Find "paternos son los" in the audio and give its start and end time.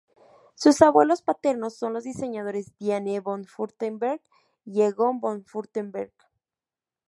1.21-2.03